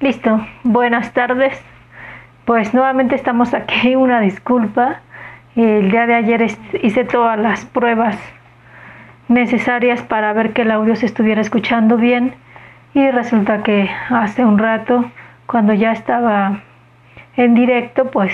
[0.00, 1.60] Listo, buenas tardes.
[2.44, 5.00] Pues nuevamente estamos aquí, una disculpa.
[5.56, 6.46] El día de ayer
[6.82, 8.16] hice todas las pruebas
[9.26, 12.36] necesarias para ver que el audio se estuviera escuchando bien
[12.94, 15.10] y resulta que hace un rato,
[15.46, 16.60] cuando ya estaba
[17.36, 18.32] en directo, pues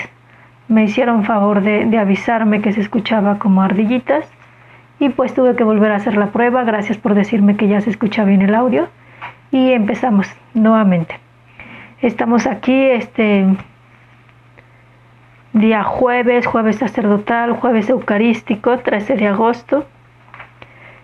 [0.67, 4.29] me hicieron favor de, avisarme que se escuchaba como ardillitas
[4.99, 6.63] y pues tuve que volver a hacer la prueba.
[6.63, 8.87] Gracias por decirme que ya se escucha bien el audio
[9.49, 11.24] y empezamos nuevamente.
[12.01, 13.45] Estamos aquí este
[15.53, 19.85] día jueves, jueves sacerdotal, jueves eucarístico, 13 de agosto.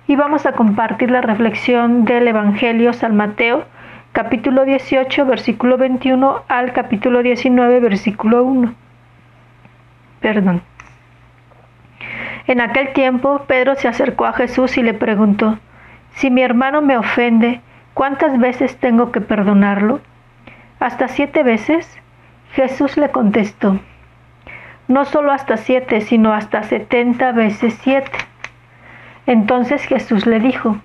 [0.08, 3.64] Y vamos a compartir la reflexión del Evangelio San Mateo,
[4.12, 8.73] capítulo 18, versículo 21 al capítulo 19, versículo 1.
[10.20, 10.62] Perdón.
[12.48, 15.58] En aquel tiempo Pedro se acercó a Jesús y le preguntó,
[16.16, 17.62] Si mi hermano me ofende,
[17.94, 20.02] ¿cuántas veces tengo que perdonarlo?
[20.82, 21.88] ¿Hasta siete veces?
[22.54, 23.80] Jesús le contestó,
[24.88, 28.18] no solo hasta siete, sino hasta setenta veces siete.
[29.28, 30.78] Entonces Jesús le dijo,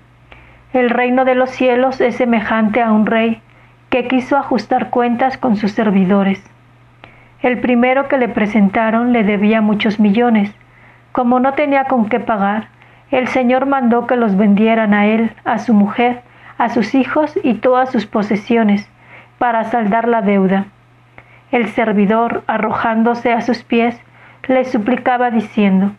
[0.75, 3.41] el reino de los cielos es semejante a un rey
[3.89, 6.45] que quiso ajustar cuentas con sus servidores.
[7.41, 10.55] El primero que le presentaron le debía muchos millones.
[11.13, 12.69] Como no tenía con qué pagar,
[13.11, 16.21] el Señor mandó que los vendieran a él, a su mujer,
[16.59, 18.91] a sus hijos y todas sus posesiones,
[19.39, 20.67] para saldar la deuda.
[21.53, 24.01] El servidor, arrojándose a sus pies,
[24.49, 25.93] le suplicaba diciendo,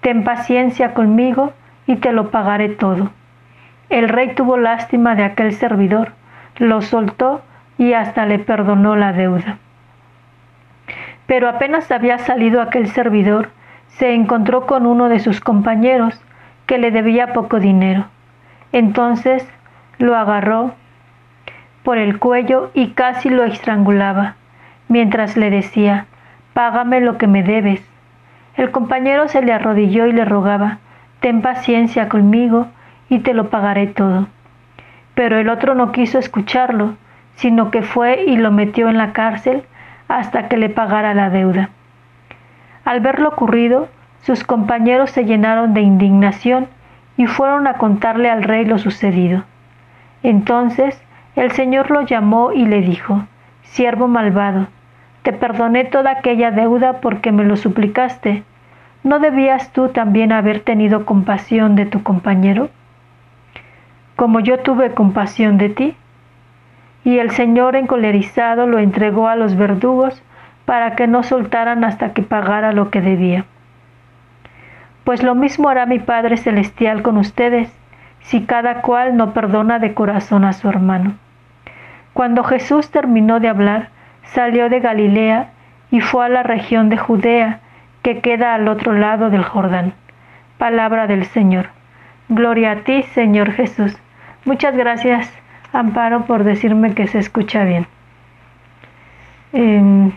[0.00, 1.52] Ten paciencia conmigo
[1.86, 3.10] y te lo pagaré todo.
[3.88, 6.12] El rey tuvo lástima de aquel servidor,
[6.56, 7.42] lo soltó
[7.78, 9.58] y hasta le perdonó la deuda.
[11.26, 13.50] Pero apenas había salido aquel servidor,
[13.88, 16.20] se encontró con uno de sus compañeros,
[16.66, 18.06] que le debía poco dinero.
[18.72, 19.48] Entonces
[19.98, 20.74] lo agarró
[21.84, 24.34] por el cuello y casi lo estrangulaba,
[24.88, 26.06] mientras le decía,
[26.54, 27.82] Págame lo que me debes.
[28.56, 30.78] El compañero se le arrodilló y le rogaba,
[31.20, 32.66] Ten paciencia conmigo
[33.08, 34.28] y te lo pagaré todo.
[35.14, 36.96] Pero el otro no quiso escucharlo,
[37.36, 39.64] sino que fue y lo metió en la cárcel
[40.08, 41.70] hasta que le pagara la deuda.
[42.84, 43.88] Al ver lo ocurrido,
[44.22, 46.68] sus compañeros se llenaron de indignación
[47.16, 49.44] y fueron a contarle al rey lo sucedido.
[50.22, 51.00] Entonces
[51.36, 53.26] el Señor lo llamó y le dijo,
[53.62, 54.68] Siervo malvado,
[55.22, 58.44] te perdoné toda aquella deuda porque me lo suplicaste.
[59.02, 62.68] ¿No debías tú también haber tenido compasión de tu compañero?
[64.16, 65.96] Como yo tuve compasión de ti.
[67.04, 70.22] Y el Señor encolerizado lo entregó a los verdugos
[70.64, 73.44] para que no soltaran hasta que pagara lo que debía.
[75.04, 77.70] Pues lo mismo hará mi Padre Celestial con ustedes,
[78.20, 81.14] si cada cual no perdona de corazón a su hermano.
[82.14, 83.88] Cuando Jesús terminó de hablar,
[84.22, 85.50] salió de Galilea
[85.90, 87.60] y fue a la región de Judea,
[88.02, 89.94] que queda al otro lado del Jordán.
[90.56, 91.70] Palabra del Señor.
[92.28, 93.96] Gloria a ti, Señor Jesús.
[94.44, 95.30] Muchas gracias,
[95.72, 97.86] Amparo, por decirme que se escucha bien.
[99.52, 100.12] Em,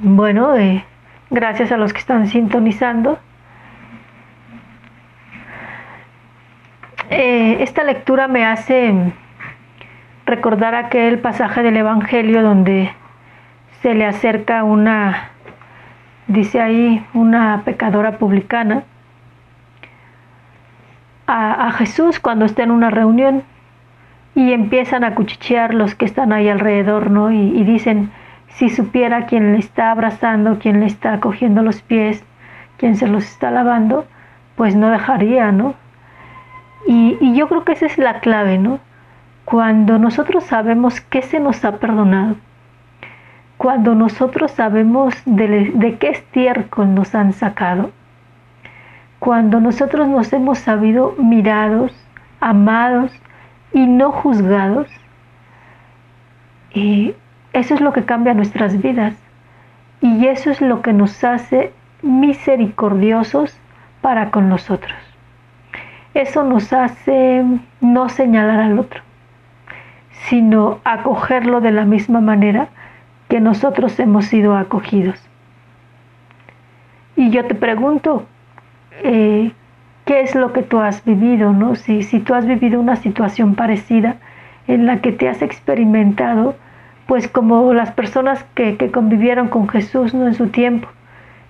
[0.00, 0.84] bueno, eh,
[1.30, 3.20] gracias a los que están sintonizando.
[7.10, 9.12] Eh, esta lectura me hace
[10.28, 12.92] recordar aquel pasaje del Evangelio donde
[13.80, 15.30] se le acerca una,
[16.26, 18.84] dice ahí, una pecadora publicana
[21.26, 23.42] a, Jesús cuando está en una reunión
[24.34, 27.30] y empiezan a cuchichear los que están ahí alrededor, ¿no?
[27.30, 28.10] Y, dicen,
[28.48, 32.24] si supiera quién le está abrazando, quién le está cogiendo los pies,
[32.78, 34.06] quién se los está lavando,
[34.56, 35.74] pues no dejaría, ¿no?
[36.86, 38.80] Y, y yo creo que esa es la clave, ¿no?
[39.50, 42.36] Cuando nosotros sabemos que se nos ha perdonado,
[43.56, 47.90] cuando nosotros sabemos de, qué estiércol nos han sacado,
[49.18, 51.92] cuando nosotros nos hemos sabido mirados,
[52.40, 53.10] amados
[53.72, 54.86] y no juzgados,
[56.74, 57.14] y
[57.54, 59.14] eso es lo que cambia nuestras vidas
[60.02, 61.72] y eso es lo que nos hace
[62.02, 63.58] misericordiosos
[64.02, 64.98] para con nosotros.
[66.12, 67.46] Eso nos hace
[67.80, 69.07] no señalar al otro
[70.26, 72.68] sino acogerlo de la misma manera
[73.28, 75.18] que nosotros hemos sido acogidos.
[77.16, 78.26] Y yo te pregunto,
[79.02, 79.52] eh,
[80.04, 81.52] ¿qué es lo que tú has vivido?
[81.52, 81.74] ¿no?
[81.74, 84.16] Si, si tú has vivido una situación parecida
[84.66, 86.56] en la que te has experimentado,
[87.06, 90.26] pues como las personas que, que convivieron con Jesús ¿no?
[90.26, 90.88] en su tiempo,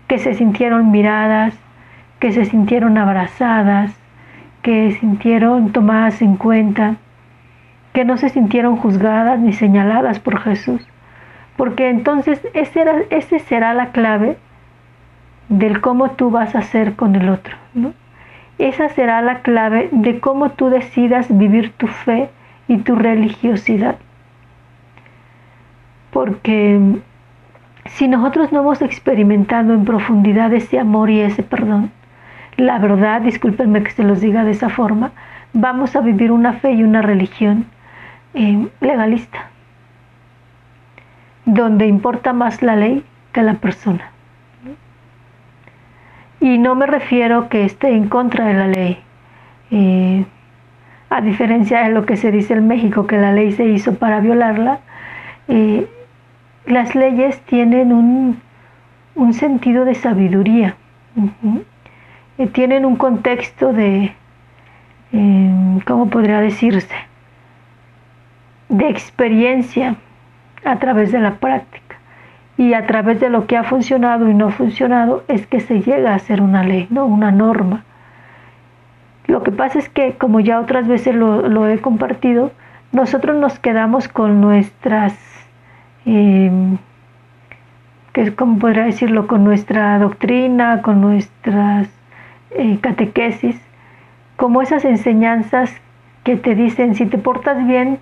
[0.07, 1.55] que se sintieron miradas,
[2.19, 3.93] que se sintieron abrazadas,
[4.63, 6.97] que sintieron tomadas en cuenta,
[7.99, 10.87] que no se sintieron juzgadas ni señaladas por Jesús.
[11.57, 14.37] Porque entonces ese será la clave
[15.49, 17.57] del cómo tú vas a ser con el otro.
[17.75, 17.95] ¿no?
[18.59, 22.31] Esa será la clave de cómo tú decidas vivir tu fe
[22.69, 23.97] y tu religiosidad.
[26.13, 26.81] Porque
[27.87, 31.91] si nosotros no hemos experimentado en profundidad ese amor y ese perdón,
[32.57, 35.11] la verdad, discúlpenme que se los diga de esa forma,
[35.53, 37.67] vamos a vivir una fe y una religión
[38.35, 39.49] eh, legalista,
[41.45, 44.11] donde importa más la ley que la persona.
[46.41, 48.99] Y no me refiero que esté en contra de la ley.
[49.71, 50.25] Eh,
[51.11, 54.21] a diferencia de lo que se dice en México, que la ley se hizo para
[54.21, 54.81] violarla,
[55.49, 55.89] eh,
[56.67, 58.41] las leyes tienen un,
[59.15, 60.77] un sentido de sabiduría,
[62.53, 64.13] tienen un contexto de,
[65.87, 66.95] ¿cómo podría decirse?
[68.69, 69.97] De experiencia
[70.65, 71.97] a través de la práctica
[72.59, 76.13] y a través de lo que ha funcionado y no funcionado es que se llega
[76.13, 77.07] a hacer una ley, ¿no?
[77.07, 77.85] una norma.
[79.29, 82.51] Lo que pasa es que, como ya otras veces lo, he compartido,
[82.93, 85.15] nosotros nos quedamos con nuestras,
[86.07, 86.51] eh,
[88.37, 89.27] ¿cómo podría decirlo?
[89.27, 91.89] Con nuestra doctrina, con nuestras
[92.51, 93.61] eh, catequesis,
[94.37, 95.79] como esas enseñanzas
[96.25, 97.99] que te dicen, si te portas bien,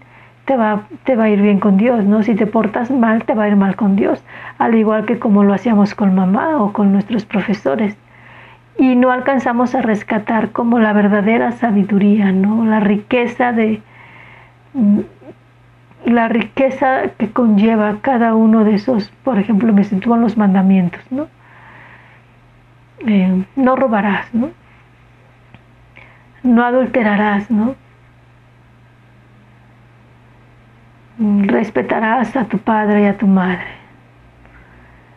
[0.46, 2.22] te va, te va a ir bien con Dios, ¿no?
[2.22, 4.22] Si te portas mal, te va a ir mal con Dios,
[4.58, 7.96] al igual que como lo hacíamos con mamá o con nuestros profesores.
[8.78, 12.64] Y no alcanzamos a rescatar como la verdadera sabiduría, ¿no?
[12.64, 13.82] La riqueza de
[16.04, 21.26] la riqueza que conlleva cada uno de esos, por ejemplo, me sitúan los mandamientos, ¿no?
[23.06, 24.50] Eh, no robarás, ¿no?
[26.44, 27.74] No adulterarás, ¿no?
[31.18, 33.66] Respetarás a tu padre y a tu madre.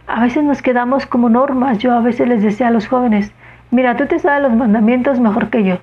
[0.08, 1.78] A veces nos quedamos como normas.
[1.80, 3.32] Yo a veces les decía a los jóvenes,
[3.72, 5.78] mira, tú te sabes los mandamientos mejor que yo.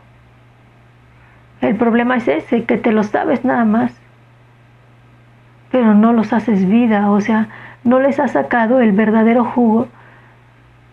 [1.61, 3.99] El problema es ese, que te los sabes nada más,
[5.71, 7.49] pero no los haces vida, o sea,
[7.83, 9.89] no les has sacado el verdadero jugo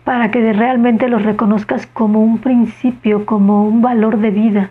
[0.04, 4.70] para que realmente los reconozcas como un principio, como un valor de vida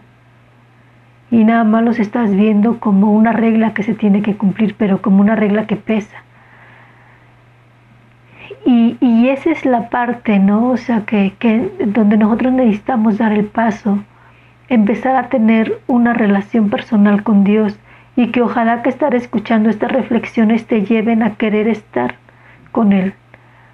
[1.33, 5.01] y nada más los estás viendo como una regla que se tiene que cumplir, pero
[5.01, 6.18] como una regla que pesa.
[8.68, 10.69] Y, y esa es la parte, ¿no?
[10.69, 14.03] O sea, que, que donde nosotros necesitamos dar el paso,
[14.69, 17.79] empezar a tener una relación personal con Dios
[18.15, 22.13] y que ojalá que estar escuchando estas reflexiones te lleven a querer estar
[22.71, 23.15] con Él,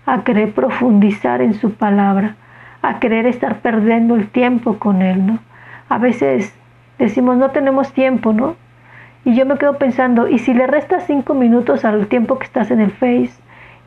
[0.06, 2.38] a querer profundizar en su palabra,
[2.82, 5.40] a querer estar perdiendo el tiempo con Él, ¿no?
[5.90, 6.58] A veces
[7.00, 8.56] decimos no tenemos tiempo, ¿no?
[9.26, 12.72] Y yo me quedo pensando, ¿y si le restas cinco minutos al tiempo que estás
[12.72, 13.32] en el Face?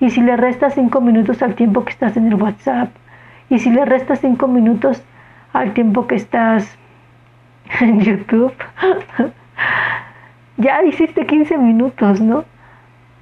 [0.01, 2.91] ¿Y si le restas cinco minutos al tiempo que estás en el WhatsApp?
[3.49, 5.03] ¿Y si le restas cinco minutos
[5.53, 6.77] al tiempo que estás
[7.81, 8.53] en YouTube?
[10.57, 12.45] ya hiciste 15 minutos, ¿no?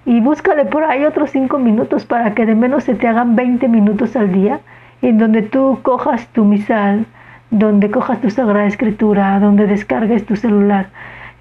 [0.07, 3.69] Y búscale por ahí otros cinco minutos para que de menos se te hagan 20
[3.69, 4.61] minutos al día
[5.03, 7.07] en donde tú cojas tu misal,
[7.51, 10.89] donde cojas tu Sagrada Escritura, donde descargues tu celular,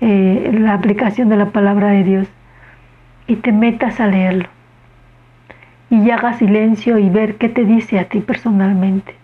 [0.02, 2.28] eh, la aplicación de la palabra de Dios
[3.28, 4.48] y te metas a leerlo
[5.90, 9.16] y hagas silencio y ver qué te dice a ti personalmente.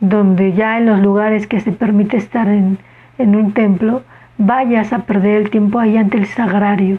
[0.00, 2.78] Donde ya en los lugares que se permite estar en,
[3.18, 4.02] en un templo,
[4.38, 6.98] vayas a perder el tiempo ahí ante el sagrario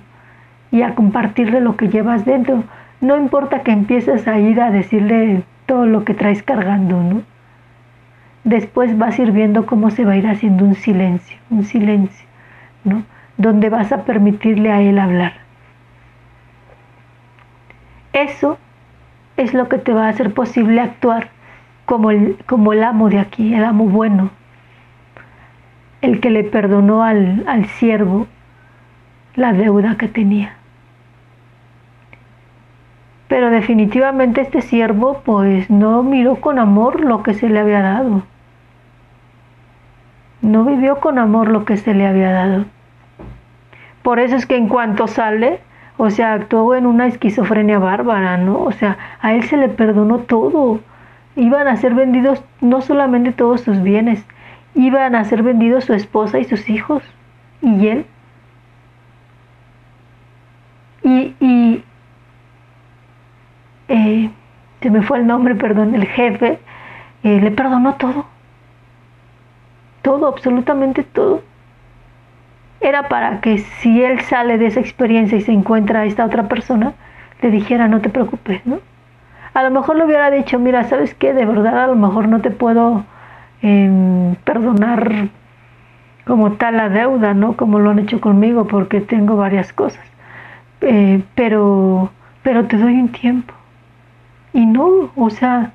[0.72, 2.64] y a compartirle lo que llevas dentro.
[3.02, 7.33] No importa que empieces a ir a decirle todo lo que traes cargando, ¿no?
[8.44, 12.28] Después vas a ir viendo cómo se va a ir haciendo un silencio, un silencio,
[12.84, 13.04] ¿no?
[13.38, 15.34] Donde vas a permitirle a él hablar.
[18.12, 18.58] Eso
[19.38, 21.30] es lo que te va a hacer posible actuar
[21.86, 24.30] como el, como el amo de aquí, el amo bueno,
[26.02, 28.28] el que le perdonó al, al siervo
[29.36, 30.56] la deuda que tenía.
[33.30, 38.22] Pero definitivamente este siervo pues no miró con amor lo que se le había dado
[40.44, 42.66] no vivió con amor lo que se le había dado.
[44.04, 45.62] Por eso es que en cuanto sale,
[45.98, 48.60] o sea, actuó en una esquizofrenia bárbara, ¿no?
[48.60, 50.82] O sea, a él se le perdonó todo.
[51.38, 54.24] Iban a ser vendidos no solamente todos sus bienes,
[54.76, 57.02] iban a ser vendidos su esposa y sus hijos.
[57.62, 58.06] ¿Y él?
[61.04, 61.84] Y, y
[63.88, 64.30] eh,
[64.82, 66.60] se me fue el nombre, perdón, el jefe,
[67.24, 68.33] eh, le perdonó todo
[70.04, 71.42] todo, absolutamente todo.
[72.82, 76.48] era para que si él sale de esa experiencia y se encuentra a esta otra
[76.50, 76.94] persona,
[77.42, 78.80] le dijera no te preocupes, ¿no?
[79.54, 81.34] A lo mejor le hubiera dicho, mira, ¿sabes qué?
[81.34, 83.06] De verdad a lo mejor no te puedo
[83.62, 85.30] em, perdonar
[86.26, 87.56] como tal la deuda, ¿no?
[87.56, 90.04] Como lo han hecho conmigo porque tengo varias cosas.
[90.82, 92.12] Eh, pero,
[92.44, 93.54] pero te doy un tiempo.
[94.54, 95.72] Y no, o sea,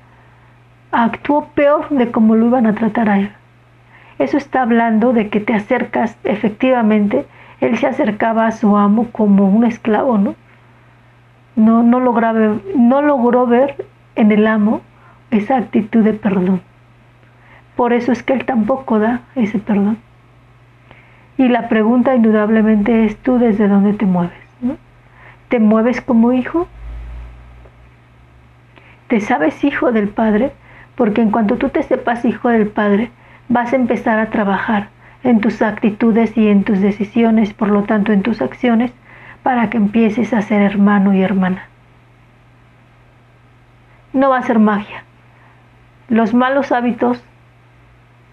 [0.91, 3.31] actuó peor de como lo iban a tratar a él.
[4.19, 7.25] Eso está hablando de que te acercas, efectivamente,
[7.61, 10.35] él se acercaba a su amo como un esclavo, ¿no?
[11.55, 13.85] No, no, no logró ver
[14.15, 14.81] en el amo
[15.31, 16.61] esa actitud de perdón.
[17.75, 19.97] Por eso es que él tampoco da ese perdón.
[21.37, 24.33] Y la pregunta indudablemente es tú desde dónde te mueves.
[24.61, 24.75] ¿no?
[25.47, 26.67] ¿Te mueves como hijo?
[29.07, 30.51] ¿Te sabes hijo del Padre?
[30.95, 33.11] Porque en cuanto tú te sepas hijo del Padre,
[33.49, 34.89] vas a empezar a trabajar
[35.23, 38.93] en tus actitudes y en tus decisiones, por lo tanto en tus acciones,
[39.43, 41.63] para que empieces a ser hermano y hermana.
[44.13, 45.03] No va a ser magia.
[46.07, 47.23] Los malos hábitos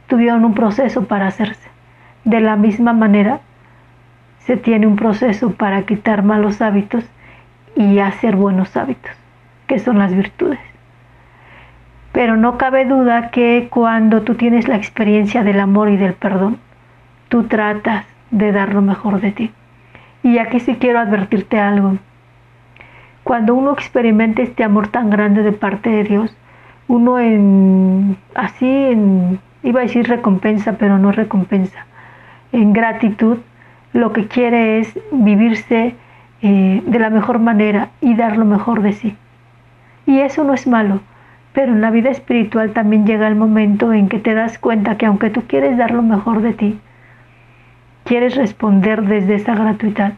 [0.07, 1.69] tuvieron un proceso para hacerse.
[2.25, 3.41] De la misma manera,
[4.39, 7.05] se tiene un proceso para quitar malos hábitos
[7.75, 9.13] y hacer buenos hábitos,
[9.67, 10.61] que son las virtudes.
[12.17, 16.57] Pero no cabe duda que cuando tú tienes la experiencia del amor y del perdón,
[17.29, 19.51] tú tratas de dar lo mejor de ti.
[20.23, 21.99] Y aquí sí quiero advertirte algo.
[23.23, 26.35] Cuando uno experimenta este amor tan grande de parte de Dios,
[26.89, 31.85] uno en así en iba a decir recompensa, pero no recompensa.
[32.51, 33.41] En gratitud,
[33.93, 35.95] lo que quiere es vivirse
[36.41, 39.15] eh, de la mejor manera y dar lo mejor de sí.
[40.07, 41.03] Y eso no es malo,
[41.57, 45.07] pero en la vida espiritual también llega el momento en que te das cuenta que
[45.07, 46.79] aunque tú quieres dar lo mejor de ti,
[48.05, 50.13] quieres responder desde esa gratuidad,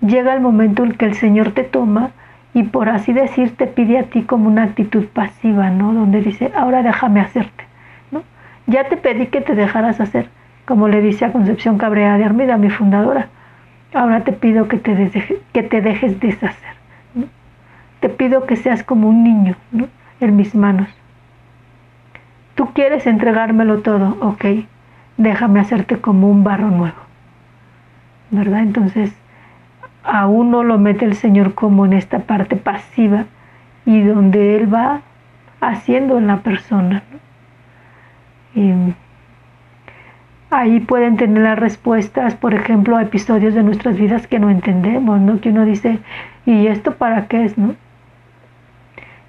[0.00, 2.10] llega el momento en que el Señor te toma
[2.54, 5.94] y por así decir te pide a ti como una actitud pasiva, ¿no?
[5.94, 7.66] Donde dice, ahora déjame hacerte,
[8.10, 8.24] ¿no?
[8.66, 10.28] Ya te pedí que te dejaras hacer,
[10.66, 13.28] como le dice a Concepción Cabrera de Armida, mi fundadora.
[13.94, 16.74] Ahora te pido que te, que te dejes deshacer,
[17.14, 17.26] ¿no?
[18.00, 19.86] Te pido que seas como un niño, ¿no?
[20.20, 20.88] En mis manos.
[22.54, 24.44] Tú quieres entregármelo todo, ok,
[25.16, 26.98] déjame hacerte como un barro nuevo.
[28.30, 28.60] ¿Verdad?
[28.60, 29.14] Entonces,
[30.04, 33.24] a uno lo mete el Señor como en esta parte pasiva
[33.86, 35.00] y donde Él va
[35.60, 37.02] haciendo en la persona.
[38.54, 38.72] Y
[40.50, 45.20] ahí pueden tener las respuestas, por ejemplo, a episodios de nuestras vidas que no entendemos,
[45.20, 45.40] ¿no?
[45.40, 45.98] Que uno dice,
[46.46, 47.74] ¿y esto para qué es, no?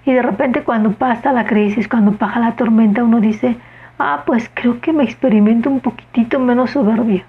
[0.05, 3.58] Y de repente cuando pasa la crisis, cuando pasa la tormenta, uno dice,
[4.00, 7.24] ah, pues creo que me experimento un poquitito menos soberbio.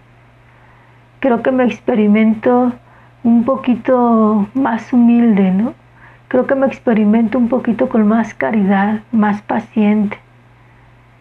[1.21, 2.73] Creo que me experimento
[3.25, 5.75] un poquito más humilde, ¿no?
[6.29, 10.19] Creo que me experimento un poquito con más caridad, más paciente.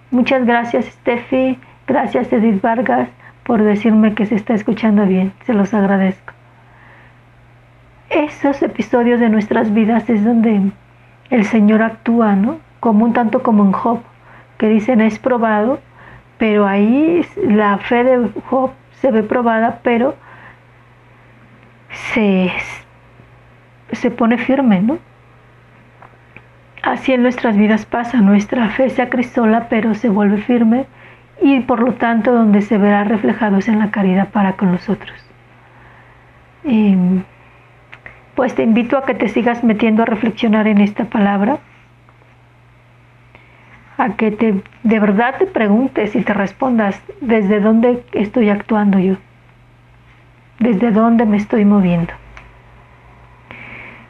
[0.10, 1.60] Muchas gracias, Steffi.
[1.86, 3.10] Gracias, Edith Vargas,
[3.44, 5.34] por decirme que se está escuchando bien.
[5.46, 6.34] Se los agradezco.
[8.10, 10.72] Esos episodios de nuestras vidas es donde
[11.32, 12.60] el Señor actúa, ¿no?
[12.80, 14.02] Como un tanto como en Job,
[14.58, 15.80] que dicen es probado,
[16.38, 20.16] pero ahí la fe de Job se ve probada, pero
[22.14, 22.52] se,
[23.92, 25.00] se pone firme, ¿no?
[26.84, 30.86] Así en nuestras vidas pasa, nuestra fe se acrisola, pero se vuelve firme
[31.42, 34.90] y por lo tanto donde se verá reflejado es en la caridad para con los
[34.90, 35.18] otros.
[36.64, 37.24] Em,
[38.36, 41.60] pues te invito a que te sigas metiendo a reflexionar en esta palabra,
[43.98, 49.16] a que te, de verdad te preguntes y te respondas desde dónde estoy actuando yo,
[50.60, 52.14] desde dónde me estoy moviendo.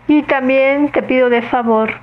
[0.08, 1.94] Y también te pido de favor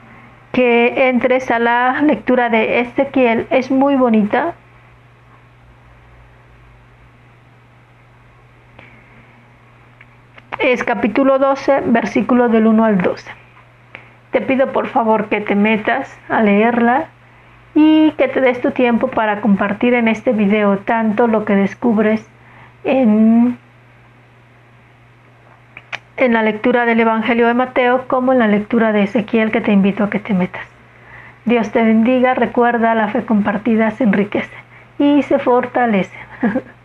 [0.53, 4.55] que entres a la lectura de Ezequiel, es muy bonita,
[10.59, 13.31] es capítulo 12, versículo del 1 al 12.
[14.33, 17.07] Te pido por favor que te metas a leerla
[17.75, 22.27] y que te des tu tiempo para compartir en este video tanto lo que descubres
[22.85, 23.57] en,
[26.17, 29.73] en la lectura del Evangelio de Mateo como en la lectura de Ezequiel que te
[29.73, 30.67] invito a que te metas.
[31.45, 34.55] Dios te bendiga, recuerda, la fe compartida se enriquece
[34.99, 36.17] y se fortalece.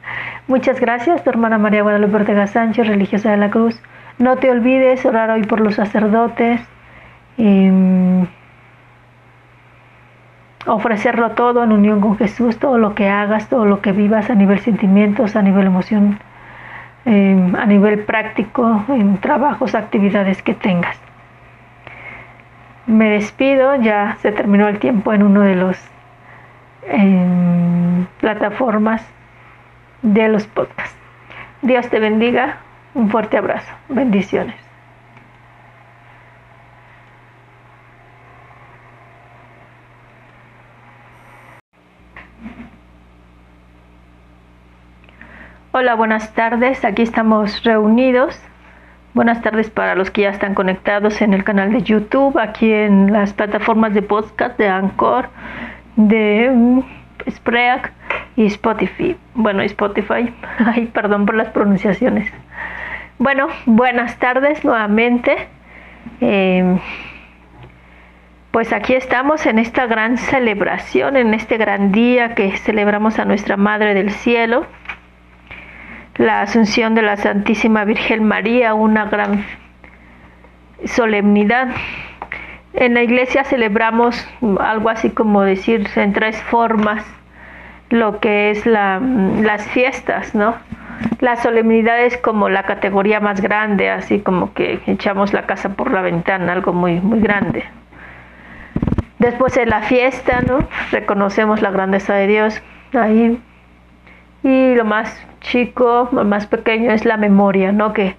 [0.48, 3.82] Muchas gracias, tu hermana María Guadalupe Ortega Sánchez, religiosa de la Cruz.
[4.18, 6.60] No te olvides orar hoy por los sacerdotes.
[7.38, 8.28] Em,
[10.66, 14.36] ofrecerlo todo en unión con Jesús, todo lo que hagas, todo lo que vivas a
[14.36, 16.20] nivel sentimientos, a nivel emoción,
[17.06, 21.00] em, a nivel práctico en trabajos, actividades que tengas.
[22.86, 25.78] Me despido, ya se terminó el tiempo en uno de los
[28.20, 29.08] plataformas
[30.04, 30.96] de los podcasts.
[31.62, 32.60] Dios te bendiga,
[32.94, 34.56] un fuerte abrazo, bendiciones.
[45.72, 46.86] Hola, buenas tardes.
[46.86, 48.40] Aquí estamos reunidos.
[49.16, 53.12] Buenas tardes para los que ya están conectados en el canal de YouTube, aquí en
[53.12, 55.30] las plataformas de podcast de Anchor,
[55.96, 56.82] de mm,
[57.30, 57.92] Spreak
[58.36, 59.16] y Spotify.
[59.36, 60.34] Bueno, Spotify.
[60.66, 62.32] Ay, perdón por las pronunciaciones.
[63.20, 65.48] Bueno, buenas tardes nuevamente.
[66.20, 66.80] Em,
[68.52, 73.58] pues aquí estamos en esta gran celebración, en este gran día que celebramos a nuestra
[73.58, 74.66] Madre del Cielo
[76.18, 79.46] la Asunción de la Santísima Virgen María, una gran
[80.86, 81.70] solemnidad.
[82.74, 84.28] En la iglesia celebramos
[84.60, 87.04] algo así como decir en tres formas
[87.94, 90.56] lo que es la, las fiestas, ¿no?
[91.20, 95.92] La solemnidad es como la categoría más grande, así como que echamos la casa por
[95.92, 97.64] la ventana, algo muy, muy grande.
[99.20, 100.68] Después de la fiesta, ¿no?
[100.92, 102.62] Reconocemos la grandeza de Dios.
[102.94, 103.40] Ahí
[104.42, 107.94] y lo más chico, lo más pequeño es la memoria, ¿no?
[107.94, 108.16] Que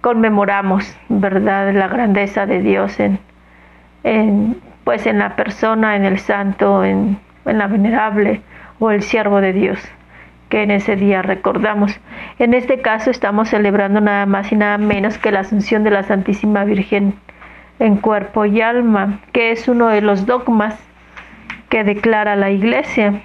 [0.00, 1.72] conmemoramos, ¿verdad?
[1.74, 3.18] La grandeza de Dios en,
[4.04, 8.42] en pues en la persona, en el santo, en, en la venerable
[8.78, 9.80] o el siervo de Dios
[10.48, 11.98] que en ese día recordamos.
[12.38, 16.02] En este caso estamos celebrando nada más y nada menos que la Asunción de la
[16.02, 17.14] Santísima Virgen
[17.78, 20.78] en cuerpo y alma, que es uno de los dogmas
[21.68, 23.20] que declara la Iglesia.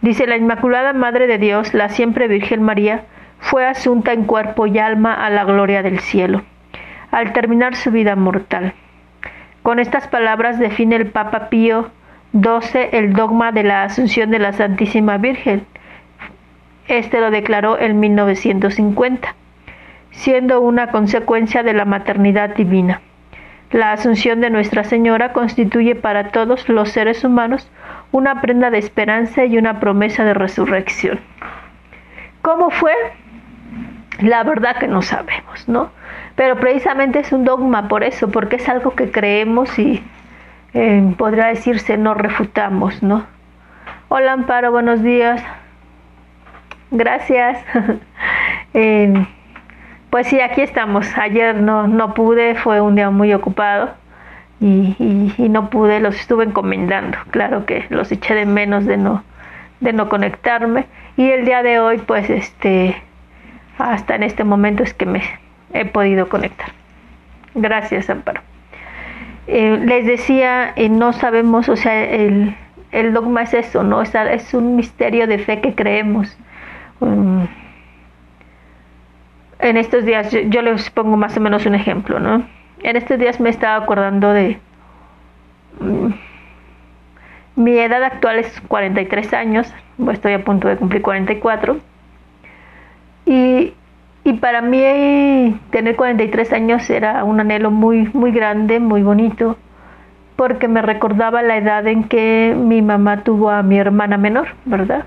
[0.00, 3.04] Dice la Inmaculada Madre de Dios, la siempre Virgen María,
[3.38, 6.42] fue asunta en cuerpo y alma a la gloria del cielo,
[7.10, 8.74] al terminar su vida mortal.
[9.62, 11.90] Con estas palabras define el Papa Pío
[12.32, 15.66] XII el dogma de la Asunción de la Santísima Virgen.
[16.86, 19.34] Este lo declaró en 1950,
[20.10, 23.00] siendo una consecuencia de la maternidad divina.
[23.70, 27.70] La Asunción de Nuestra Señora constituye para todos los seres humanos
[28.12, 31.20] una prenda de esperanza y una promesa de resurrección.
[32.42, 32.92] ¿Cómo fue?
[34.20, 35.90] La verdad que no sabemos, ¿no?
[36.34, 40.02] Pero precisamente es un dogma por eso, porque es algo que creemos y
[40.74, 43.26] eh, podría decirse no refutamos, ¿no?
[44.08, 45.42] Hola Amparo, buenos días.
[46.90, 47.58] Gracias.
[48.72, 49.26] Eh,
[50.10, 51.18] pues sí, aquí estamos.
[51.18, 53.90] Ayer no, no pude, fue un día muy ocupado
[54.60, 54.94] y,
[55.38, 59.24] y, no pude, los estuve encomendando, claro que los eché de menos de no,
[59.80, 63.02] de no conectarme y el día de hoy pues este
[63.78, 65.22] hasta en este momento es que me
[65.72, 66.68] he podido conectar.
[67.54, 68.42] Gracias Amparo.
[69.52, 72.56] Eh, les decía, eh, no sabemos, o sea, el,
[72.92, 74.00] el, dogma es eso, ¿no?
[74.00, 76.38] Es, es un misterio de fe que creemos.
[77.00, 77.48] Um,
[79.58, 82.44] en estos días, yo, yo les pongo más o menos un ejemplo, ¿no?
[82.82, 84.58] en estos días me estaba acordando de...
[85.80, 86.10] Mm,
[87.56, 89.74] mi edad actual es 43 años,
[90.12, 91.78] estoy a punto de cumplir 44.
[93.26, 93.74] Y,
[94.30, 99.56] y para mí tener 43 años era un anhelo muy, muy grande, muy bonito,
[100.36, 105.04] porque me recordaba la edad en que mi mamá tuvo a mi hermana menor, ¿verdad?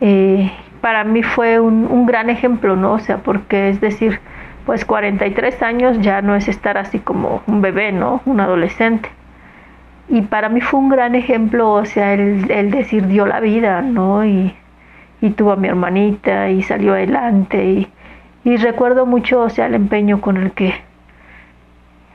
[0.00, 2.94] Eh, para mí fue un, un gran ejemplo, ¿no?
[2.94, 4.20] O sea, porque es decir,
[4.64, 8.22] pues 43 años ya no es estar así como un bebé, ¿no?
[8.24, 9.10] Un adolescente.
[10.08, 14.24] Y para mí fue un gran ejemplo, o sea, el, decir dio la vida, ¿no?
[14.24, 14.54] Y,
[15.20, 17.62] y, tuvo a mi hermanita y salió adelante.
[17.62, 17.88] Y,
[18.44, 20.74] y recuerdo mucho, el empeño con el que,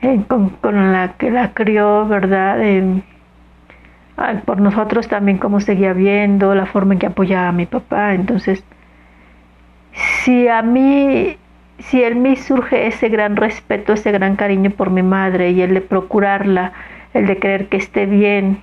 [0.02, 2.58] eh, con, con, la que la crió, ¿verdad?
[4.44, 8.14] Por nosotros también cómo seguía viendo, la forma en que apoyaba a mi papá.
[8.14, 8.64] Entonces,
[9.92, 11.36] si a mí
[11.80, 15.74] si en mí surge ese gran respeto, ese gran cariño por mi madre y el
[15.74, 16.72] de procurarla,
[17.14, 18.60] el de querer que esté bien,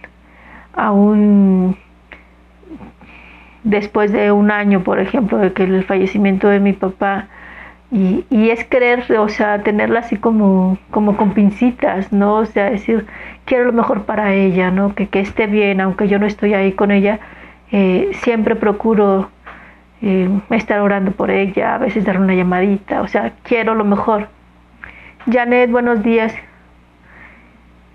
[0.73, 1.77] aún
[3.63, 7.27] después de un año, por ejemplo, de que el fallecimiento de mi papá,
[7.91, 12.35] y, y, es querer, o sea, tenerla así como, como con pincitas, ¿no?
[12.35, 13.05] O sea, decir,
[13.45, 14.93] quiero lo mejor para ella, ¿no?
[14.93, 17.19] Que, que esté bien, aunque yo no estoy ahí con ella,
[17.71, 19.29] eh, siempre procuro
[20.01, 24.27] eh, estar orando por ella, a veces dar una llamadita, o sea, quiero lo mejor.
[25.31, 26.33] Janet, buenos días.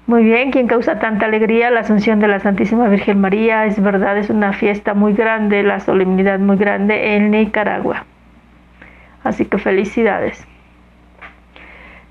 [0.07, 1.71] Muy bien, ¿quién causa tanta alegría?
[1.71, 5.81] La Asunción de la Santísima Virgen María, es verdad, es una fiesta muy grande, la
[5.81, 8.05] solemnidad muy grande en Nicaragua.
[9.25, 10.47] Así que felicidades.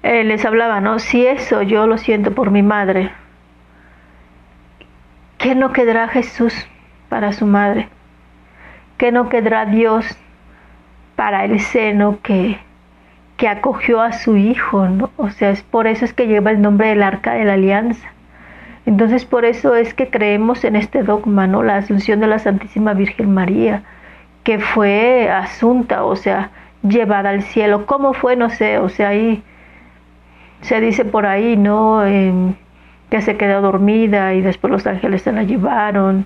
[0.03, 0.99] Eh, les hablaba, ¿no?
[0.99, 3.11] Si eso yo lo siento por mi madre,
[5.37, 6.67] ¿qué no quedará Jesús
[7.09, 7.89] para su madre?
[8.97, 10.17] ¿Qué no quedará Dios
[11.15, 12.57] para el seno que,
[13.37, 15.11] que acogió a su hijo, ¿no?
[15.17, 18.07] O sea, es por eso es que lleva el nombre del arca de la alianza.
[18.87, 21.61] Entonces, por eso es que creemos en este dogma, ¿no?
[21.61, 23.83] La asunción de la Santísima Virgen María,
[24.43, 26.49] que fue asunta, o sea,
[26.83, 27.85] llevada al cielo.
[27.85, 28.35] ¿Cómo fue?
[28.35, 29.43] No sé, o sea, ahí
[30.61, 32.03] se dice por ahí, ¿no?
[33.09, 36.25] que se quedó dormida y después los ángeles se la llevaron.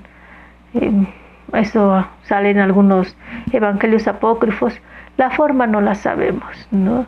[1.53, 3.17] Eso sale en algunos
[3.51, 4.79] evangelios apócrifos.
[5.17, 7.07] La forma no la sabemos, ¿no?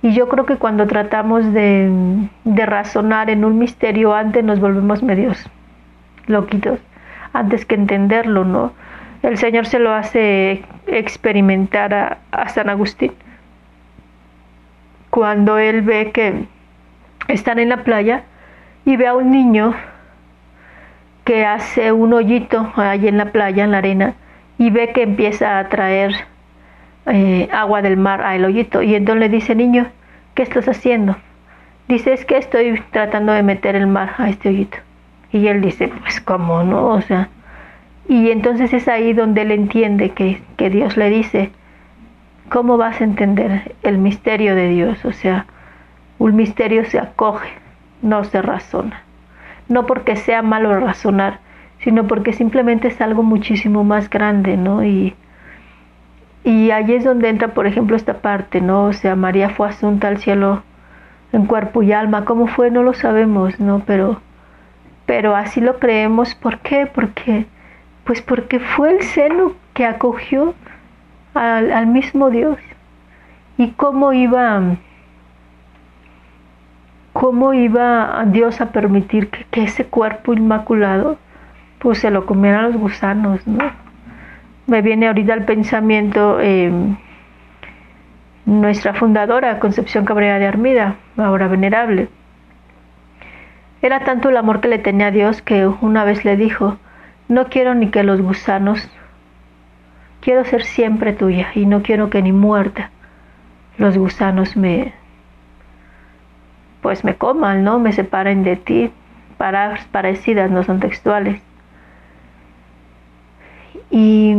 [0.00, 5.02] Y yo creo que cuando tratamos de, de razonar en un misterio antes nos volvemos
[5.02, 5.48] medios
[6.26, 6.80] loquitos,
[7.32, 8.72] antes que entenderlo, ¿no?
[9.22, 13.12] El Señor se lo hace experimentar a, San Agustín.
[15.10, 16.46] Cuando él ve que
[17.28, 18.24] están en la playa
[18.84, 19.74] y ve a un niño
[21.24, 24.14] que hace un hoyito ahí en la playa, en la arena,
[24.58, 26.12] y ve que empieza a traer
[27.06, 28.82] eh, agua del mar al hoyito.
[28.82, 29.86] Y entonces le dice, niño,
[30.34, 31.16] ¿qué estás haciendo?
[31.86, 34.78] Dice, es que estoy tratando de meter el mar a este hoyito.
[35.30, 37.28] Y él dice, pues cómo no, o sea.
[38.08, 41.50] Y entonces es ahí donde él entiende que, que Dios le dice,
[42.50, 45.04] ¿cómo vas a entender el misterio de Dios?
[45.04, 45.46] O sea,
[46.18, 47.50] un misterio se acoge,
[48.02, 49.02] no se razona
[49.72, 51.40] no porque sea malo razonar,
[51.78, 54.84] sino porque simplemente es algo muchísimo más grande, ¿no?
[54.84, 55.14] Y,
[56.44, 58.84] y ahí es donde entra, por ejemplo, esta parte, ¿no?
[58.84, 60.62] O sea, María fue asunta al cielo
[61.32, 62.24] en cuerpo y alma.
[62.24, 62.70] ¿Cómo fue?
[62.70, 63.82] No lo sabemos, ¿no?
[63.86, 64.20] Pero,
[65.06, 66.34] pero así lo creemos.
[66.34, 66.86] ¿Por qué?
[66.86, 67.46] Porque,
[68.04, 70.54] pues porque fue el seno que acogió
[71.34, 72.58] al, mismo Dios.
[73.56, 74.76] ¿Y cómo iba
[77.12, 81.18] ¿Cómo iba Dios a permitir que, ese cuerpo inmaculado
[81.78, 83.70] pues se lo comieran los gusanos, ¿no?
[84.66, 86.96] Me viene ahorita el pensamiento em,
[88.46, 92.08] nuestra fundadora, Concepción Cabrera de Armida, ahora venerable.
[93.82, 96.78] Era tanto el amor que le tenía a Dios que una vez le dijo,
[97.28, 98.88] no quiero ni que los gusanos,
[100.20, 102.90] quiero ser siempre tuya y no quiero que ni muerta
[103.78, 104.92] los gusanos me,
[106.82, 107.78] pues me coman, ¿no?
[107.78, 108.92] Me separen de ti.
[109.38, 111.40] Palabras parecidas, no son textuales.
[113.90, 114.36] Y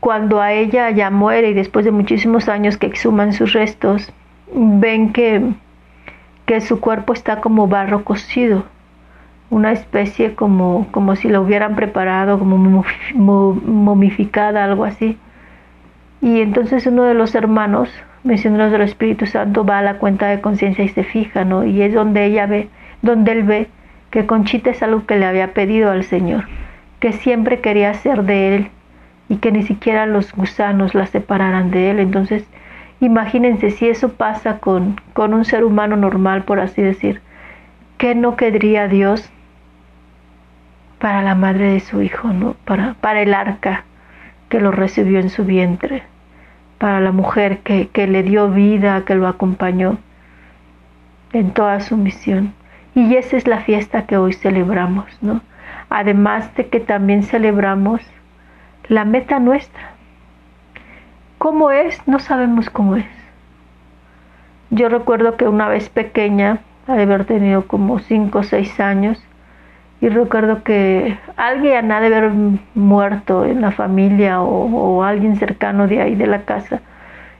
[0.00, 4.12] cuando a ella ya muere y después de muchísimos años que exhuman sus restos,
[4.54, 5.42] ven que,
[6.46, 8.64] que su cuerpo está como barro cocido,
[9.50, 15.18] una especie como, como si lo hubieran preparado, como momificada, algo así.
[16.20, 17.90] Y entonces uno de los hermanos
[18.24, 21.64] misioneros del Espíritu Santo va a la cuenta de conciencia y se fija, ¿no?
[21.64, 22.68] Y es donde ella ve,
[23.02, 23.68] donde él ve
[24.10, 26.44] que Conchita es algo que le había pedido al Señor,
[27.00, 28.70] que siempre quería ser de él
[29.28, 32.00] y que ni siquiera los gusanos la separaran de él.
[32.00, 32.44] Entonces,
[33.00, 37.20] imagínense si eso pasa con, con un ser humano normal, por así decir,
[37.98, 39.30] ¿qué no querría Dios
[40.98, 42.54] para la madre de su hijo, ¿no?
[42.64, 43.84] Para, para el arca
[44.48, 46.02] que lo recibió en su vientre
[46.78, 49.98] para la mujer que, que le dio vida, que lo acompañó
[51.32, 52.54] en toda su misión.
[52.94, 55.40] Y esa es la fiesta que hoy celebramos, ¿no?
[55.88, 58.00] Además de que también celebramos
[58.88, 59.92] la meta nuestra.
[61.38, 62.00] ¿Cómo es?
[62.06, 63.06] No sabemos cómo es.
[64.70, 69.22] Yo recuerdo que una vez pequeña, de haber tenido como 5 o 6 años,
[70.00, 72.30] y recuerdo que alguien ha de haber
[72.74, 76.80] muerto en la familia o, alguien cercano de ahí de la casa.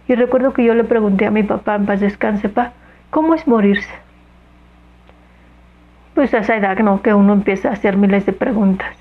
[0.09, 2.73] Y recuerdo que yo le pregunté a mi papá, en paz descanse, pa,
[3.11, 3.93] ¿cómo es morirse?
[6.15, 7.03] Pues a esa edad, ¿no?
[7.03, 8.97] Que uno empieza a hacer miles de preguntas.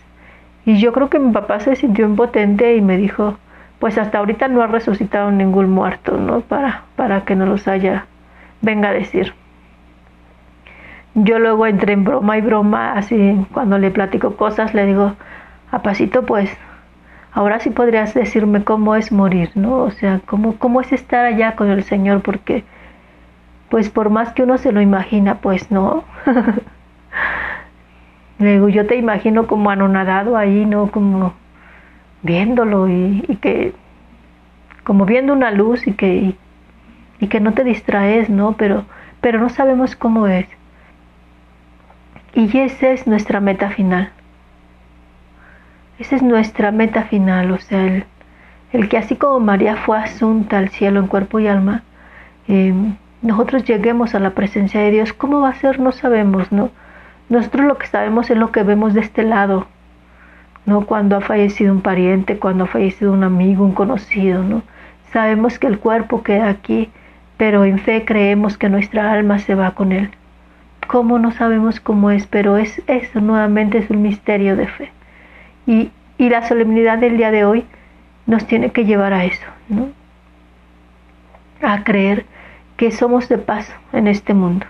[0.66, 3.38] Y yo creo que mi papá se sintió impotente y me dijo,
[3.80, 6.42] pues hasta ahorita no ha resucitado ningún muerto, ¿no?
[6.42, 8.08] Para, para que no los haya,
[8.62, 9.34] venga a decir
[11.16, 15.14] yo luego entré en broma y broma, así cuando le platico cosas, le digo,
[15.72, 16.56] a pasito pues,
[17.32, 19.78] ahora sí podrías decirme cómo es morir, ¿no?
[19.78, 22.64] O sea, cómo, cómo es estar allá con el Señor, porque
[23.70, 26.04] pues por más que uno se lo imagina, pues no.
[28.40, 30.92] le digo, yo te imagino como anonadado ahí, ¿no?
[30.92, 31.34] Como
[32.24, 33.74] viéndolo y, que,
[34.84, 36.36] como viendo una luz y que,
[37.20, 38.54] y que no te distraes, ¿no?
[38.58, 38.86] Pero,
[39.22, 40.48] pero no sabemos cómo es.
[42.36, 44.12] Y esa es nuestra meta final.
[45.98, 48.06] Esa es nuestra meta final, o sea, el,
[48.74, 51.84] el que así como María fue asunta al cielo en cuerpo y alma,
[52.50, 52.74] eh,
[53.22, 55.14] nosotros lleguemos a la presencia de Dios.
[55.14, 55.80] ¿Cómo va a ser?
[55.80, 56.72] No sabemos, ¿no?
[57.30, 59.68] Nosotros lo que sabemos es lo que vemos de este lado,
[60.66, 60.86] ¿no?
[60.86, 64.62] Cuando ha fallecido un pariente, cuando ha fallecido un amigo, un conocido, ¿no?
[65.14, 66.92] Sabemos que el cuerpo queda aquí,
[67.38, 70.12] pero en fe creemos que nuestra alma se va con él.
[70.88, 72.28] ¿Cómo no sabemos cómo es?
[72.28, 74.92] Pero es eso nuevamente es un misterio de fe.
[75.68, 77.66] Y, la solemnidad del día de hoy
[78.26, 79.90] nos tiene que llevar a eso, ¿no?
[81.62, 82.26] A creer
[82.78, 84.66] que somos de paso en este mundo.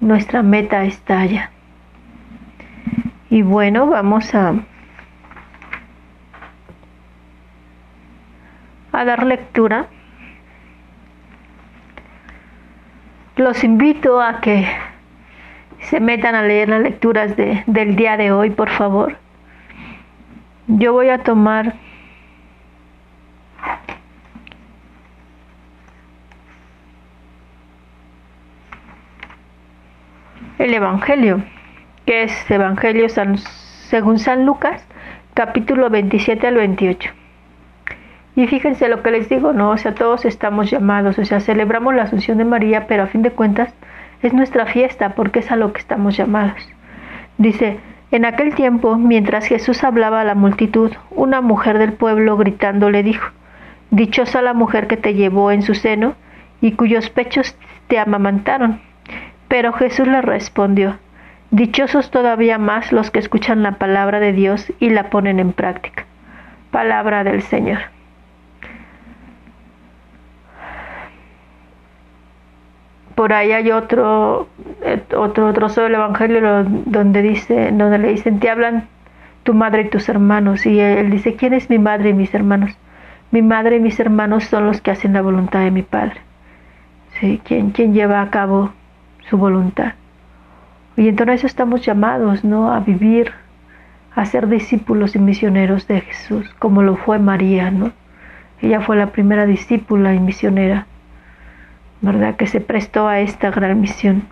[0.00, 1.50] Nuestra meta está allá.
[3.28, 4.54] Y bueno, vamos a
[8.92, 9.86] dar lectura.
[13.40, 14.68] Los invito a que
[15.78, 19.16] se metan a leer las lecturas de, del día de hoy, por favor.
[20.66, 21.74] Yo voy a tomar
[30.58, 31.42] el Evangelio,
[32.04, 34.86] que es Evangelio según San Lucas,
[35.32, 37.19] capítulo 27 al 28.
[38.36, 39.70] Y fíjense lo que les digo, ¿no?
[39.70, 43.22] O sea, todos estamos llamados, o sea, celebramos la Asunción de María, pero a fin
[43.22, 43.72] de cuentas
[44.22, 46.68] es nuestra fiesta porque es a lo que estamos llamados.
[47.38, 47.80] Dice,
[48.12, 53.02] en aquel tiempo, mientras Jesús hablaba a la multitud, una mujer del pueblo gritando le
[53.02, 53.30] dijo,
[53.90, 56.14] Dichosa la mujer que te llevó en su seno
[56.60, 57.56] y cuyos pechos
[57.88, 58.80] te amamantaron.
[59.48, 60.98] Pero Jesús le respondió,
[61.50, 66.04] Dichosos todavía más los que escuchan la palabra de Dios y la ponen en práctica.
[66.70, 67.80] Palabra del Señor.
[73.20, 74.48] Por ahí hay otro,
[75.14, 78.88] otro trozo del Evangelio donde dice, donde le dicen, te hablan
[79.42, 80.64] tu madre y tus hermanos.
[80.64, 82.70] Y él dice, ¿quién es mi madre y mis hermanos?
[83.30, 86.18] Mi madre y mis hermanos son los que hacen la voluntad de mi Padre.
[87.20, 87.42] ¿Sí?
[87.44, 88.72] ¿Quién, quién lleva a cabo
[89.28, 89.92] su voluntad?
[90.96, 92.72] Y entonces estamos llamados, ¿no?
[92.72, 93.32] A vivir,
[94.14, 97.92] a ser discípulos y misioneros de Jesús, como lo fue María, ¿no?
[98.62, 100.86] Ella fue la primera discípula y misionera
[102.00, 102.36] ¿verdad?
[102.36, 104.24] Que se prestó a esta gran misión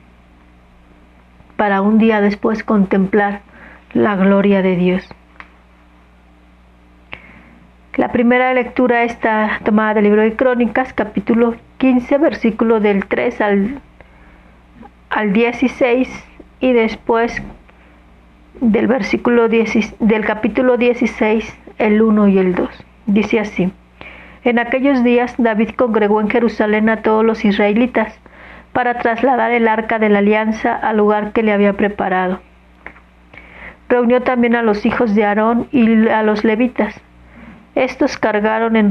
[1.57, 3.41] para un día después contemplar
[3.93, 5.09] la gloria de Dios.
[7.97, 13.81] La primera lectura está tomada del libro de Crónicas, capítulo 15, versículo del 3 al,
[15.11, 16.09] al 16
[16.61, 17.43] y después
[18.61, 22.69] del versículo 10, del capítulo 16, el 1 y el 2.
[23.07, 23.73] Dice así:
[24.45, 28.19] en aquellos días David congregó en Jerusalén a todos los israelitas
[28.73, 32.41] para trasladar el arca de la alianza al lugar que le había preparado.
[33.89, 37.01] Reunió también a los hijos de Aarón y a los levitas.
[37.75, 38.91] Estos cargaron en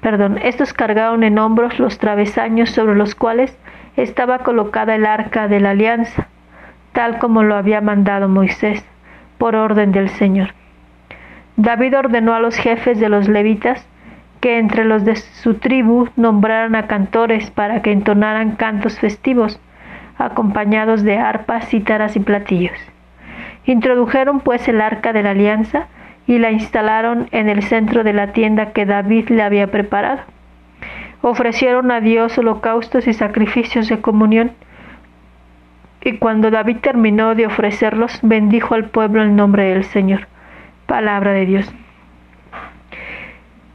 [0.00, 3.56] Perdón, estos cargaron en hombros los travesaños sobre los cuales
[3.96, 6.28] estaba colocada el arca de la alianza,
[6.92, 8.84] tal como lo había mandado Moisés,
[9.38, 10.52] por orden del Señor.
[11.56, 13.86] David ordenó a los jefes de los levitas
[14.40, 19.60] que entre los de su tribu nombraran a cantores para que entonaran cantos festivos,
[20.18, 22.76] acompañados de arpas, cítaras y platillos.
[23.66, 25.86] Introdujeron pues el arca de la alianza
[26.26, 30.22] y la instalaron en el centro de la tienda que David le había preparado.
[31.22, 34.52] Ofrecieron a Dios holocaustos y sacrificios de comunión.
[36.02, 40.26] Y cuando David terminó de ofrecerlos, bendijo al pueblo el nombre del Señor.
[40.86, 41.74] Palabra de Dios.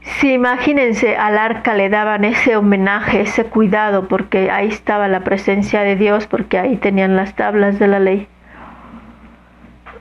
[0.02, 5.82] Si imagínense al arca le daban ese homenaje, ese cuidado, porque ahí estaba la presencia
[5.82, 8.28] de Dios, porque ahí tenían las tablas de la ley.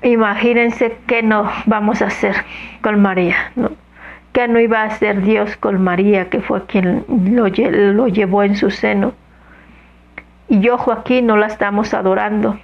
[0.01, 2.35] Imagínense qué no vamos a hacer
[2.81, 3.71] con María, ¿no?
[4.33, 7.47] ¿Qué no iba a hacer Dios con María, que fue quien lo,
[8.07, 9.13] llevó en su seno?
[10.47, 12.59] Y ojo aquí, no la estamos adorando,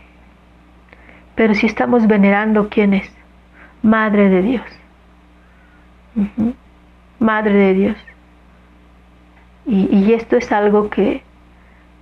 [1.36, 3.15] pero si estamos venerando quién es.
[3.86, 4.66] Madre de Dios.
[7.20, 7.98] Madre de Dios.
[9.68, 11.22] Y, esto es algo que,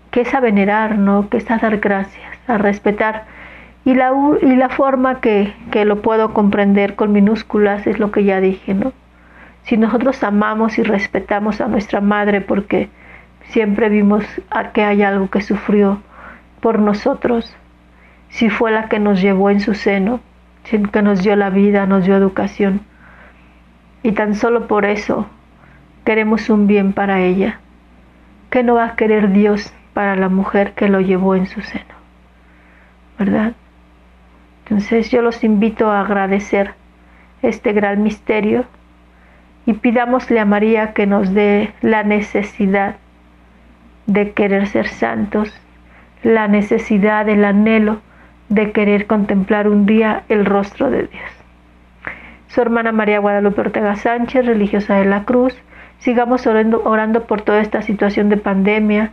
[0.10, 1.28] que es a venerar, ¿no?
[1.28, 3.26] Que es a dar gracias, a respetar.
[3.84, 8.24] Y la, y la forma que, que lo puedo comprender con minúsculas es lo que
[8.24, 8.93] ya dije, ¿no?
[9.63, 12.88] Si nosotros amamos y respetamos a nuestra madre porque
[13.50, 16.02] siempre vimos a que hay algo que sufrió
[16.62, 17.54] por nosotros,
[18.30, 20.22] si fue la que nos llevó en su seno,
[20.63, 22.82] que nos dio la vida, nos dio educación.
[24.02, 25.28] Y tan solo por eso
[26.06, 27.60] queremos un bien para ella.
[28.49, 31.93] ¿Qué no va a querer Dios para la mujer que lo llevó en su seno.
[33.17, 33.54] ¿Verdad?
[34.63, 36.73] Entonces yo los invito a agradecer
[37.41, 38.65] este gran misterio
[39.65, 42.95] y pidámosle a María que nos dé la necesidad
[44.08, 45.54] de querer ser santos,
[46.23, 48.02] la necesidad, el anhelo
[48.54, 51.32] de querer contemplar un día el rostro de Dios.
[52.48, 55.56] Su hermana María Guadalupe Ortega Sánchez, religiosa de la Cruz,
[55.98, 59.12] sigamos orando, por toda esta situación de pandemia,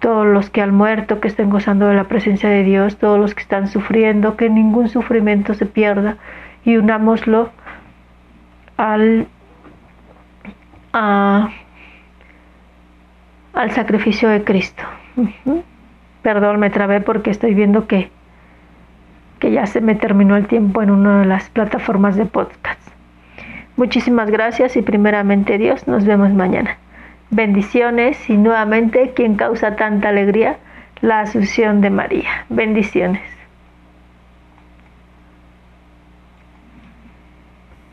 [0.00, 3.34] todos los que han muerto, que estén gozando de la presencia de Dios, todos los
[3.36, 6.16] que están sufriendo, que ningún sufrimiento se pierda
[6.64, 7.50] y unámoslo
[8.76, 9.28] al,
[10.92, 11.52] al
[13.70, 14.82] sacrificio de Cristo.
[16.22, 18.10] Perdón, me trabé porque estoy viendo que,
[19.42, 22.80] que ya se me terminó el tiempo en una de las plataformas de podcast.
[23.76, 26.78] Muchísimas gracias y primeramente Dios, nos vemos mañana.
[27.30, 30.58] Bendiciones y nuevamente quien causa tanta alegría,
[31.00, 32.46] la Asunción de María.
[32.50, 33.41] Bendiciones.